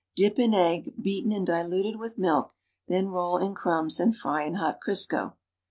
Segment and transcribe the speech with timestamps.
[0.15, 2.55] Dip in egg, beaten and diluted with milk,
[2.87, 5.33] then roll in crumbs and fry in hot Crisco.